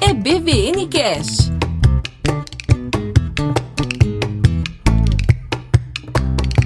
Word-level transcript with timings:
É 0.00 0.14
BVN 0.14 0.86
Cash. 0.88 1.50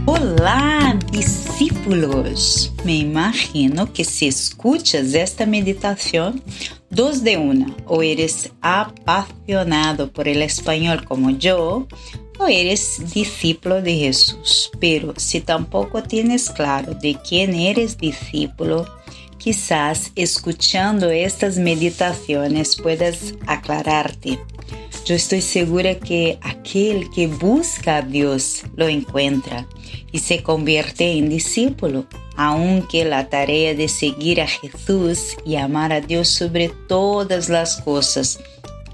Olá, 0.04 0.98
discípulos! 1.10 2.74
Me 2.84 2.96
imagino 2.96 3.90
que 3.90 4.04
si 4.04 4.26
escuchas 4.26 5.14
esta 5.14 5.46
meditación, 5.46 6.42
dos 6.90 7.22
de 7.22 7.38
una, 7.38 7.74
o 7.86 8.02
eres 8.02 8.52
apasionado 8.60 10.12
por 10.12 10.28
el 10.28 10.42
español 10.42 11.06
como 11.06 11.30
yo, 11.30 11.88
o 12.38 12.46
eres 12.46 13.00
discípulo 13.14 13.80
de 13.80 13.96
Jesús. 13.96 14.70
Pero 14.78 15.14
si 15.16 15.40
tampoco 15.40 16.02
tienes 16.02 16.50
claro 16.50 16.92
de 16.92 17.16
quién 17.26 17.54
eres 17.54 17.96
discípulo, 17.96 18.86
quizás 19.44 20.10
escuchando 20.16 21.10
estas 21.10 21.58
meditaciones 21.58 22.76
puedas 22.76 23.34
aclararte. 23.46 24.38
Yo 25.04 25.14
estoy 25.14 25.42
segura 25.42 25.96
que 25.96 26.38
aquel 26.40 27.10
que 27.10 27.26
busca 27.26 27.98
a 27.98 28.02
Dios 28.02 28.62
lo 28.74 28.88
encuentra 28.88 29.66
y 30.12 30.20
se 30.20 30.42
convierte 30.42 31.18
en 31.18 31.28
discípulo, 31.28 32.06
aunque 32.38 33.04
la 33.04 33.28
tarea 33.28 33.74
de 33.74 33.88
seguir 33.88 34.40
a 34.40 34.46
Jesús 34.46 35.36
y 35.44 35.56
amar 35.56 35.92
a 35.92 36.00
Dios 36.00 36.28
sobre 36.28 36.70
todas 36.88 37.50
las 37.50 37.82
cosas 37.82 38.38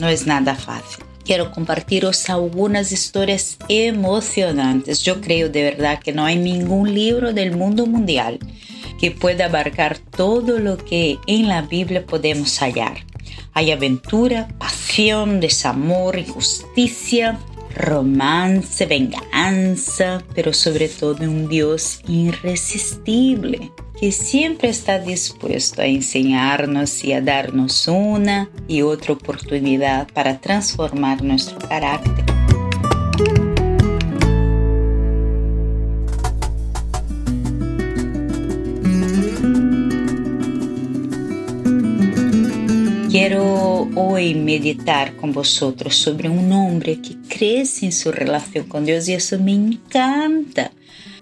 no 0.00 0.08
es 0.08 0.26
nada 0.26 0.56
fácil. 0.56 1.04
Quiero 1.24 1.52
compartiros 1.52 2.28
algunas 2.28 2.90
historias 2.90 3.56
emocionantes. 3.68 5.00
Yo 5.04 5.20
creo 5.20 5.48
de 5.48 5.62
verdad 5.62 6.00
que 6.00 6.12
no 6.12 6.24
hay 6.24 6.34
ningún 6.34 6.92
libro 6.92 7.32
del 7.32 7.56
mundo 7.56 7.86
mundial 7.86 8.40
que 9.00 9.10
pueda 9.10 9.46
abarcar 9.46 9.98
todo 9.98 10.58
lo 10.58 10.76
que 10.76 11.18
en 11.26 11.48
la 11.48 11.62
Biblia 11.62 12.04
podemos 12.04 12.58
hallar. 12.58 12.98
Hay 13.54 13.70
aventura, 13.70 14.48
pasión, 14.58 15.40
desamor, 15.40 16.18
injusticia, 16.18 17.38
romance, 17.74 18.84
venganza, 18.86 20.22
pero 20.34 20.52
sobre 20.52 20.88
todo 20.88 21.24
un 21.24 21.48
Dios 21.48 22.00
irresistible 22.06 23.72
que 23.98 24.12
siempre 24.12 24.70
está 24.70 24.98
dispuesto 24.98 25.82
a 25.82 25.86
enseñarnos 25.86 27.04
y 27.04 27.12
a 27.12 27.20
darnos 27.20 27.86
una 27.86 28.48
y 28.66 28.82
otra 28.82 29.12
oportunidad 29.12 30.08
para 30.12 30.40
transformar 30.40 31.22
nuestro 31.22 31.58
carácter. 31.58 32.29
Quiero 43.22 43.86
hoy 43.96 44.34
meditar 44.34 45.14
con 45.16 45.30
vosotros 45.30 45.94
sobre 45.94 46.30
un 46.30 46.50
hombre 46.52 47.02
que 47.02 47.16
crece 47.28 47.84
en 47.84 47.92
su 47.92 48.10
relación 48.10 48.66
con 48.66 48.86
Dios 48.86 49.06
y 49.10 49.12
eso 49.12 49.38
me 49.38 49.52
encanta. 49.52 50.70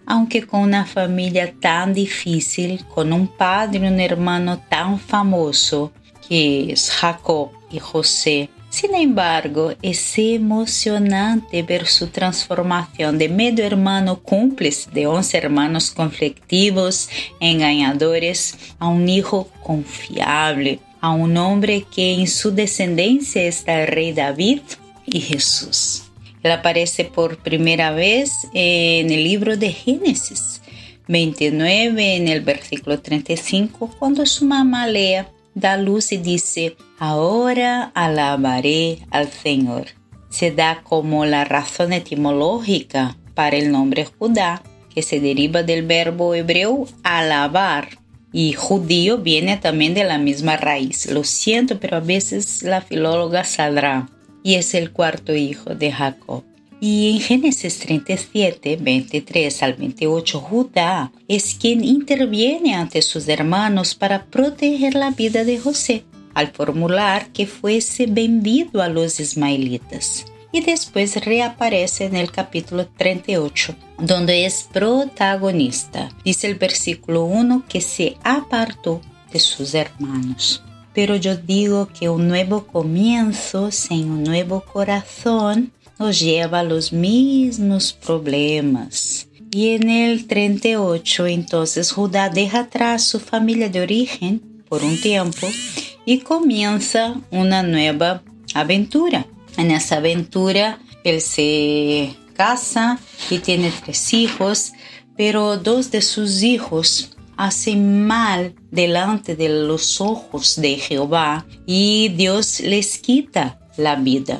Aunque 0.07 0.47
con 0.47 0.61
una 0.61 0.87
familia 0.87 1.53
tan 1.61 1.93
difícil, 1.93 2.85
con 2.85 3.13
un 3.13 3.27
padre 3.27 3.81
y 3.81 3.89
un 3.89 3.99
hermano 3.99 4.61
tan 4.69 5.01
famoso 5.01 5.91
que 6.29 6.71
es 6.71 6.89
Jacob 6.89 7.51
y 7.69 7.81
José, 7.81 8.49
sin 8.71 8.95
embargo, 8.95 9.73
es 9.83 10.17
emocionante 10.19 11.65
ver 11.65 11.89
su 11.89 12.07
transformación 12.07 13.19
de 13.19 13.29
medio 13.29 13.65
hermano 13.65 14.21
cúmplice 14.21 14.89
de 14.93 15.09
11 15.09 15.37
hermanos 15.37 15.91
conflictivos, 15.91 17.09
engañadores, 17.41 18.57
a 18.79 18.87
un 18.87 19.09
hijo 19.09 19.49
confiable, 19.65 20.79
a 21.01 21.11
un 21.11 21.37
hombre 21.37 21.85
que 21.95 22.15
en 22.15 22.27
su 22.29 22.51
descendencia 22.53 23.43
está 23.43 23.83
el 23.83 23.89
rey 23.89 24.13
David 24.13 24.61
y 25.07 25.21
Jesús. 25.21 26.05
Él 26.43 26.53
aparece 26.53 27.05
por 27.05 27.39
primera 27.39 27.91
vez 27.91 28.33
en 28.55 29.11
el 29.11 29.25
libro 29.25 29.57
de 29.57 29.73
Génesis 29.73 30.61
29, 31.08 32.17
en 32.17 32.29
el 32.29 32.42
versículo 32.42 33.01
35, 33.01 33.91
cuando 33.98 34.25
su 34.27 34.45
mamá 34.45 34.87
Lea 34.87 35.31
da 35.55 35.77
luz 35.77 36.13
y 36.13 36.19
dice, 36.19 36.77
ahora 36.98 37.91
alabaré 37.95 39.01
al 39.11 39.31
Señor. 39.31 39.87
Se 40.29 40.51
da 40.51 40.83
como 40.85 41.25
la 41.25 41.45
razón 41.45 41.92
etimológica 41.92 43.17
para 43.35 43.57
el 43.57 43.73
nombre 43.73 44.05
Judá, 44.05 44.63
que 44.95 45.03
se 45.03 45.20
deriva 45.20 45.63
del 45.63 45.87
verbo 45.87 46.35
hebreo 46.35 46.87
alabar, 47.03 47.89
y 48.33 48.52
judío 48.52 49.18
viene 49.18 49.56
también 49.56 49.94
de 49.94 50.05
la 50.05 50.18
misma 50.18 50.56
raíz. 50.56 51.11
Lo 51.11 51.24
siento, 51.24 51.80
pero 51.80 51.96
a 51.96 52.00
veces 52.00 52.62
la 52.62 52.80
filóloga 52.80 53.44
saldrá. 53.44 54.08
Y 54.42 54.55
es 54.55 54.74
el 54.74 54.92
cuarto 54.92 55.34
hijo 55.34 55.74
de 55.74 55.92
Jacob. 55.92 56.44
Y 56.80 57.11
en 57.11 57.20
Génesis 57.20 57.78
37, 57.80 58.78
23 58.80 59.62
al 59.62 59.74
28, 59.74 60.40
Judá 60.40 61.11
es 61.27 61.56
quien 61.61 61.84
interviene 61.84 62.74
ante 62.74 63.02
sus 63.02 63.27
hermanos 63.27 63.96
para 63.96 64.27
proteger 64.27 64.95
la 64.95 65.10
vida 65.10 65.45
de 65.45 65.58
José, 65.58 66.05
al 66.34 66.48
formular 66.48 67.33
que 67.33 67.46
fuese 67.46 68.06
vendido 68.06 68.80
a 68.80 68.89
los 68.89 69.18
ismaelitas 69.18 70.24
y 70.53 70.61
después 70.61 71.25
reaparece 71.25 72.07
en 72.07 72.17
el 72.17 72.31
capítulo 72.31 72.86
38, 72.86 73.75
donde 73.98 74.47
es 74.47 74.69
protagonista. 74.73 76.11
Dice 76.25 76.47
el 76.47 76.55
versículo 76.55 77.25
1 77.25 77.64
que 77.69 77.81
se 77.81 78.17
apartó 78.23 79.01
de 79.33 79.41
sus 79.41 79.75
hermanos. 79.75 80.63
Pero 80.95 81.17
yo 81.17 81.37
digo 81.37 81.89
que 81.89 82.08
un 82.08 82.29
nuevo 82.29 82.67
comienzo 82.67 83.70
sin 83.70 84.11
un 84.11 84.25
nuevo 84.25 84.63
corazón 84.63 85.73
nos 85.98 86.19
lleva 86.19 86.61
a 86.61 86.64
los 86.64 86.92
mismos 86.92 87.92
problemas. 87.92 89.29
Y 89.51 89.70
en 89.70 89.89
el 89.89 90.27
38 90.27 91.27
entonces 91.27 91.92
Judá 91.92 92.29
deja 92.29 92.61
atrás 92.61 93.05
su 93.05 93.20
familia 93.20 93.69
de 93.69 93.81
origen 93.81 94.41
por 94.69 94.83
un 94.83 95.01
tiempo 95.01 95.47
y 96.05 96.19
comienza 96.19 97.20
una 97.31 97.63
nueva 97.63 98.23
aventura. 98.55 99.27
En 99.58 99.73
esa 99.73 99.96
aventura 99.96 100.79
él 101.02 101.20
se 101.20 102.14
casa 102.35 102.98
y 103.29 103.39
tiene 103.39 103.73
tres 103.85 104.14
hijos, 104.14 104.73
pero 105.17 105.57
dos 105.57 105.91
de 105.91 106.01
sus 106.01 106.45
hijos 106.45 107.17
hacen 107.36 108.07
mal 108.07 108.55
delante 108.70 109.35
de 109.35 109.48
los 109.48 110.01
ojos 110.01 110.61
de 110.61 110.77
Jehová 110.77 111.45
y 111.67 112.08
Dios 112.11 112.61
les 112.61 112.98
quita 112.98 113.58
la 113.77 113.96
vida. 113.96 114.39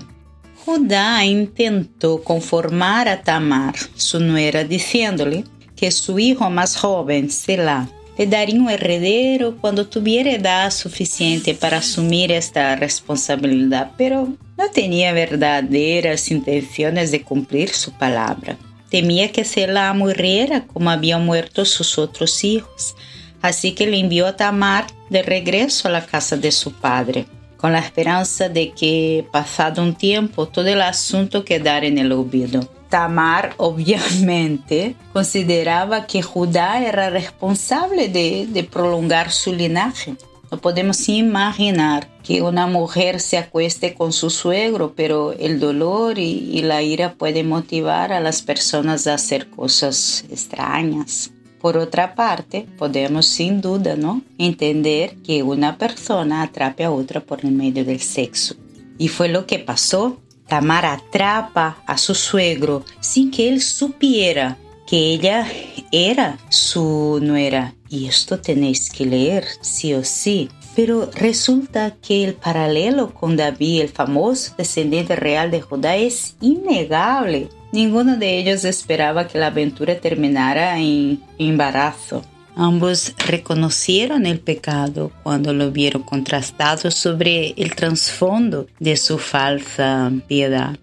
Judá 0.65 1.25
intentó 1.25 2.23
conformar 2.23 3.09
a 3.09 3.23
Tamar, 3.23 3.75
su 3.97 4.21
nuera, 4.21 4.62
diciéndole 4.62 5.45
que 5.75 5.91
su 5.91 6.21
hijo 6.21 6.49
más 6.49 6.77
joven, 6.77 7.29
Selah, 7.29 7.89
le 8.17 8.27
daría 8.27 8.61
un 8.61 8.71
heredero 8.71 9.56
cuando 9.61 9.89
tuviera 9.89 10.31
edad 10.31 10.71
suficiente 10.71 11.55
para 11.55 11.79
asumir 11.79 12.31
esta 12.31 12.77
responsabilidad, 12.77 13.93
pero 13.97 14.37
no 14.59 14.69
tenía 14.71 15.13
verdaderas 15.13 16.33
intenciones 16.33 17.13
de 17.13 17.23
cumplir 17.23 17.71
su 17.71 17.93
palabra. 17.93 18.57
Temía 18.91 19.31
que 19.31 19.45
Selah 19.45 19.93
muriera 19.93 20.67
como 20.67 20.91
habían 20.91 21.25
muerto 21.25 21.65
sus 21.65 21.97
otros 21.97 22.43
hijos, 22.43 22.97
así 23.41 23.73
que 23.73 23.87
le 23.87 24.01
envió 24.01 24.27
a 24.27 24.37
Tamar 24.37 24.87
de 25.11 25.23
regreso 25.23 25.87
a 25.87 25.93
la 25.93 26.05
casa 26.05 26.37
de 26.37 26.51
su 26.51 26.73
padre, 26.73 27.27
con 27.57 27.73
la 27.73 27.79
esperanza 27.79 28.49
de 28.49 28.73
que, 28.73 29.25
pasado 29.31 29.81
un 29.81 29.95
tiempo, 29.95 30.49
todo 30.49 30.67
el 30.67 30.83
asunto 30.83 31.45
quedara 31.45 31.87
en 31.87 31.99
el 31.99 32.11
olvido. 32.11 32.69
Tamar, 32.89 33.55
obviamente, 33.59 34.97
consideraba 35.13 36.07
que 36.07 36.23
Judá 36.23 36.83
era 36.85 37.11
responsable 37.11 38.09
de, 38.09 38.49
de 38.49 38.65
prolongar 38.65 39.31
su 39.31 39.55
linaje. 39.55 40.17
No 40.51 40.59
podemos 40.59 41.09
imaginar 41.11 42.09
que 42.23 42.41
una 42.41 42.67
mujer 42.67 43.21
se 43.21 43.37
acueste 43.37 43.95
con 43.95 44.12
su 44.12 44.31
suegro, 44.31 44.95
pero 44.97 45.33
el 45.33 45.61
dolor 45.61 46.19
y, 46.19 46.62
la 46.62 46.83
ira 46.83 47.15
pueden 47.15 47.49
motivar 47.49 48.12
a 48.12 48.21
las 48.21 48.41
personas 48.41 49.06
a 49.06 49.15
hacer 49.15 49.50
cosas 49.50 50.25
extrañas. 50.31 51.31
Por 51.61 51.77
otra 51.77 52.15
parte, 52.15 52.67
podemos 52.79 53.27
sin 53.27 53.61
duda 53.61 53.97
¿no? 53.97 54.23
entender 54.39 55.17
que 55.17 55.43
una 55.43 55.77
persona 55.77 56.43
atrape 56.43 56.85
a 56.85 56.91
otra 56.91 57.21
por 57.21 57.44
el 57.44 57.53
medio 57.53 57.85
del 57.85 58.01
sexo. 58.01 58.55
Y 58.97 59.09
fue 59.09 59.29
lo 59.29 59.47
que 59.47 59.59
pasó. 59.59 60.19
Tamar 60.47 60.87
atrapa 60.87 61.83
a 61.87 61.99
su 61.99 62.15
suegro 62.15 62.83
sin 63.01 63.31
que 63.31 63.51
él 63.51 63.61
supiera 63.61 64.56
que 64.88 65.12
ella 65.12 65.46
era 65.93 66.38
su 66.49 67.20
nuera. 67.23 67.75
Y 67.90 68.06
esto 68.06 68.40
tenéis 68.40 68.90
que 68.90 69.05
leer, 69.05 69.44
sí 69.61 69.93
o 69.93 70.02
sí. 70.02 70.49
Pero 70.75 71.11
resulta 71.14 71.96
que 72.00 72.25
el 72.25 72.35
paralelo 72.35 73.12
con 73.12 73.37
David, 73.37 73.82
el 73.82 73.88
famoso 73.88 74.55
descendiente 74.56 75.17
real 75.17 75.50
de 75.50 75.61
Judá, 75.61 75.96
es 75.96 76.37
innegable. 76.40 77.49
Ninguno 77.73 78.17
de 78.17 78.38
ellos 78.38 78.64
esperaba 78.64 79.29
que 79.29 79.38
la 79.38 79.49
aventura 79.49 79.99
terminara 80.00 80.79
en 80.79 81.20
embarazo. 81.38 82.25
Ambos 82.55 83.14
reconocieron 83.19 84.25
el 84.25 84.41
pecado 84.41 85.12
cuando 85.23 85.52
lo 85.52 85.70
vieron 85.70 86.02
contrastado 86.02 86.91
sobre 86.91 87.50
el 87.56 87.75
trasfondo 87.75 88.67
de 88.79 88.96
su 88.96 89.19
falsa 89.19 90.11
piedad. 90.26 90.76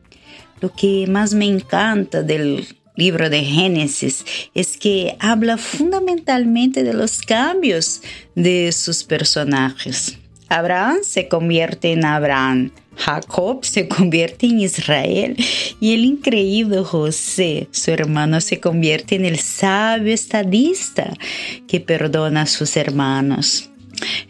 Lo 0.62 0.72
que 0.72 1.06
más 1.08 1.34
me 1.34 1.46
encanta 1.46 2.22
del 2.22 2.66
libro 2.96 3.30
de 3.30 3.44
Génesis 3.44 4.26
es 4.54 4.78
que 4.78 5.16
habla 5.20 5.58
fundamentalmente 5.58 6.84
de 6.84 6.94
los 6.94 7.22
cambios 7.22 8.02
de 8.36 8.72
sus 8.72 9.04
personajes. 9.04 10.18
Abraham 10.48 10.98
se 11.04 11.28
convierte 11.28 11.92
en 11.92 12.06
Abraham, 12.06 12.72
Jacob 12.96 13.66
se 13.66 13.88
convierte 13.88 14.46
en 14.46 14.62
Israel 14.62 15.36
y 15.80 15.94
el 15.94 16.06
increíble 16.06 16.84
José, 16.84 17.68
su 17.72 17.92
hermano, 17.92 18.40
se 18.42 18.60
convierte 18.60 19.16
en 19.16 19.26
el 19.26 19.40
sabio 19.40 20.14
estadista 20.14 21.14
que 21.68 21.80
perdona 21.80 22.44
a 22.44 22.48
sus 22.48 22.78
hermanos. 22.78 23.70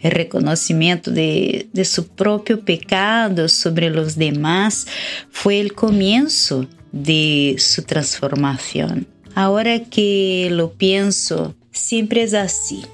El 0.00 0.12
reconocimiento 0.12 1.10
de, 1.10 1.68
de 1.72 1.84
su 1.84 2.08
propio 2.08 2.64
pecado 2.64 3.48
sobre 3.48 3.90
los 3.90 4.16
demás 4.16 4.86
fue 5.30 5.60
el 5.60 5.74
comienzo 5.74 6.66
de 7.02 7.56
su 7.58 7.82
transformación. 7.82 9.06
Ahora 9.34 9.84
que 9.84 10.48
lo 10.50 10.72
pienso, 10.72 11.54
siempre 11.70 12.22
es 12.22 12.34
así. 12.34 12.84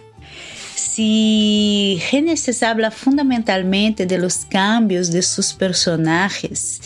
Si 0.74 1.98
Génesis 2.02 2.62
habla 2.62 2.90
fundamentalmente 2.90 4.06
de 4.06 4.18
los 4.18 4.44
cambios 4.44 5.10
de 5.10 5.22
sus 5.22 5.52
personajes 5.52 6.80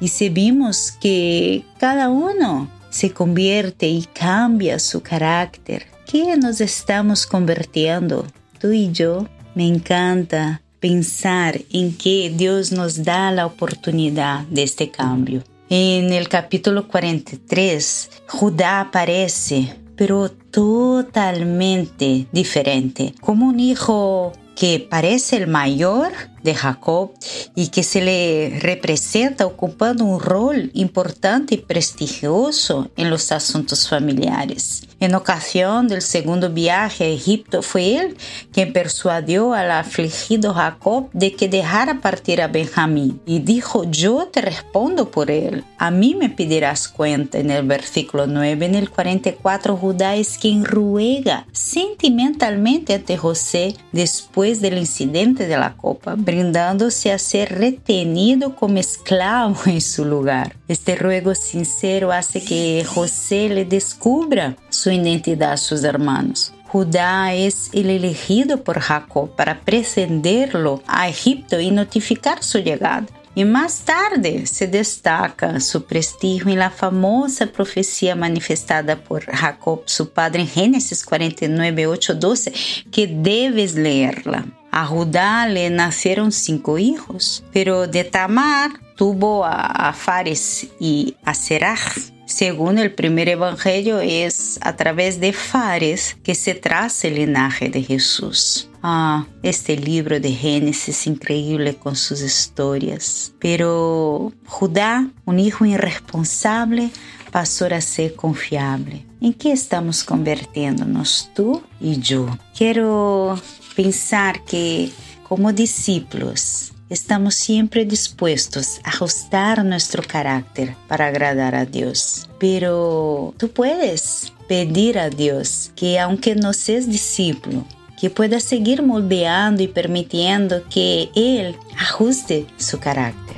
y 0.00 0.08
si 0.08 0.28
vimos 0.28 0.92
que 1.00 1.64
cada 1.78 2.08
uno 2.08 2.70
se 2.90 3.10
convierte 3.10 3.88
y 3.88 4.02
cambia 4.02 4.78
su 4.78 5.02
carácter, 5.02 5.86
¿qué 6.06 6.36
nos 6.36 6.60
estamos 6.60 7.26
convirtiendo? 7.26 8.26
Tú 8.60 8.72
y 8.72 8.92
yo. 8.92 9.26
Me 9.54 9.66
encanta 9.66 10.62
pensar 10.78 11.60
en 11.72 11.96
que 11.96 12.32
Dios 12.32 12.70
nos 12.70 13.02
da 13.02 13.32
la 13.32 13.44
oportunidad 13.46 14.44
de 14.44 14.62
este 14.62 14.90
cambio. 14.90 15.42
En 15.70 16.14
el 16.14 16.30
capítulo 16.30 16.88
43, 16.88 18.10
Judá 18.26 18.80
aparece, 18.80 19.76
pero 19.96 20.30
totalmente 20.30 22.26
diferente, 22.32 23.12
como 23.20 23.48
un 23.48 23.60
hijo 23.60 24.32
que 24.56 24.80
parece 24.80 25.36
el 25.36 25.46
mayor 25.46 26.12
de 26.42 26.54
Jacob 26.54 27.12
y 27.54 27.68
que 27.68 27.82
se 27.82 28.00
le 28.00 28.58
representa 28.60 29.46
ocupando 29.46 30.04
un 30.04 30.20
rol 30.20 30.70
importante 30.74 31.54
y 31.54 31.58
prestigioso 31.58 32.90
en 32.96 33.10
los 33.10 33.32
asuntos 33.32 33.88
familiares. 33.88 34.82
En 35.00 35.14
ocasión 35.14 35.86
del 35.86 36.02
segundo 36.02 36.50
viaje 36.50 37.04
a 37.04 37.08
Egipto 37.08 37.62
fue 37.62 37.96
él 37.96 38.16
quien 38.52 38.72
persuadió 38.72 39.54
al 39.54 39.70
afligido 39.70 40.54
Jacob 40.54 41.08
de 41.12 41.34
que 41.34 41.48
dejara 41.48 42.00
partir 42.00 42.42
a 42.42 42.48
Benjamín 42.48 43.20
y 43.24 43.38
dijo, 43.38 43.84
yo 43.88 44.26
te 44.26 44.40
respondo 44.40 45.10
por 45.10 45.30
él, 45.30 45.64
a 45.78 45.92
mí 45.92 46.16
me 46.16 46.30
pedirás 46.30 46.88
cuenta. 46.88 47.38
En 47.38 47.50
el 47.50 47.64
versículo 47.64 48.26
9, 48.26 48.66
en 48.66 48.74
el 48.74 48.90
44, 48.90 49.76
Judá 49.76 50.16
es 50.16 50.36
quien 50.36 50.64
ruega 50.64 51.46
sentimentalmente 51.52 52.94
ante 52.94 53.16
José 53.16 53.76
después 53.92 54.60
del 54.60 54.78
incidente 54.78 55.46
de 55.46 55.58
la 55.58 55.74
copa, 55.74 56.16
brindándose 56.28 57.10
a 57.10 57.18
ser 57.18 57.58
retenido 57.58 58.54
como 58.54 58.76
esclavo 58.76 59.56
en 59.64 59.80
su 59.80 60.04
lugar. 60.04 60.54
Este 60.68 60.94
ruego 60.94 61.34
sincero 61.34 62.12
hace 62.12 62.44
que 62.44 62.84
José 62.86 63.48
le 63.48 63.64
descubra 63.64 64.54
su 64.68 64.90
identidad 64.90 65.52
a 65.52 65.56
sus 65.56 65.84
hermanos. 65.84 66.52
Judá 66.66 67.32
el 67.32 67.54
elegido 67.72 68.62
por 68.62 68.78
Jacob 68.78 69.34
para 69.36 69.60
precederlo 69.60 70.82
a 70.86 71.08
Egipto 71.08 71.60
y 71.60 71.70
notificar 71.70 72.44
su 72.44 72.58
llegada. 72.58 73.06
Y 73.34 73.46
más 73.46 73.80
tarde 73.86 74.44
se 74.44 74.66
destaca 74.66 75.60
su 75.60 75.86
prestigio 75.86 76.52
en 76.52 76.58
la 76.58 76.70
famosa 76.70 77.46
profecía 77.46 78.14
manifestada 78.14 78.96
por 78.96 79.24
Jacob, 79.24 79.80
su 79.86 80.10
padre, 80.10 80.42
en 80.42 80.48
Génesis 80.48 81.06
49, 81.06 81.86
8, 81.86 82.14
12, 82.16 82.52
que 82.90 83.06
debes 83.06 83.76
leerla. 83.76 84.44
A 84.70 84.86
Judá 84.86 85.46
le 85.46 85.70
nacieron 85.70 86.32
cinco 86.32 86.78
hijos, 86.78 87.44
pero 87.52 87.86
de 87.86 88.04
Tamar 88.04 88.70
tuvo 88.96 89.44
a 89.44 89.92
Fares 89.92 90.68
y 90.78 91.16
a 91.24 91.34
Serach. 91.34 91.98
Según 92.28 92.78
el 92.78 92.92
primer 92.92 93.30
evangelio, 93.30 94.00
es 94.00 94.58
a 94.60 94.76
través 94.76 95.18
de 95.18 95.32
Fares 95.32 96.14
que 96.22 96.34
se 96.34 96.54
traza 96.54 97.08
el 97.08 97.14
linaje 97.14 97.70
de 97.70 97.82
Jesús. 97.82 98.68
Ah, 98.82 99.26
este 99.42 99.76
libro 99.76 100.20
de 100.20 100.30
Génesis 100.32 101.06
increíble 101.06 101.74
con 101.74 101.96
sus 101.96 102.20
historias. 102.20 103.32
Pero 103.38 104.32
Judá, 104.46 105.08
un 105.24 105.38
hijo 105.38 105.64
irresponsable, 105.64 106.90
pasó 107.32 107.66
a 107.66 107.80
ser 107.80 108.14
confiable. 108.14 109.06
¿En 109.20 109.32
qué 109.32 109.50
estamos 109.50 110.04
convirtiéndonos 110.04 111.30
tú 111.34 111.62
y 111.80 111.98
yo? 111.98 112.28
Quiero 112.56 113.40
pensar 113.78 114.42
que 114.42 114.90
como 115.22 115.52
discípulos 115.52 116.72
estamos 116.90 117.36
siempre 117.36 117.84
dispuestos 117.84 118.80
a 118.82 118.88
ajustar 118.88 119.64
nuestro 119.64 120.02
carácter 120.02 120.74
para 120.88 121.06
agradar 121.06 121.54
a 121.54 121.64
Dios. 121.64 122.28
Pero 122.40 123.34
tú 123.38 123.52
puedes 123.52 124.32
pedir 124.48 124.98
a 124.98 125.10
Dios 125.10 125.70
que 125.76 126.00
aunque 126.00 126.34
no 126.34 126.54
seas 126.54 126.88
discípulo, 126.88 127.64
que 128.00 128.10
pueda 128.10 128.40
seguir 128.40 128.82
moldeando 128.82 129.62
y 129.62 129.68
permitiendo 129.68 130.64
que 130.68 131.10
Él 131.14 131.54
ajuste 131.78 132.48
su 132.56 132.80
carácter. 132.80 133.36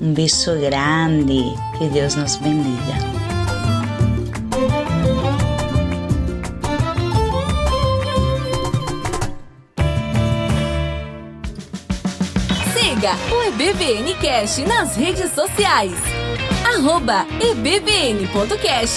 Un 0.00 0.14
beso 0.14 0.60
grande, 0.60 1.44
que 1.78 1.88
Dios 1.90 2.16
nos 2.16 2.42
bendiga. 2.42 3.17
Siga 12.80 13.16
o 13.32 13.42
EBVNcast 13.42 14.64
nas 14.64 14.94
redes 14.94 15.32
sociais. 15.32 15.94
Arroba 16.64 17.26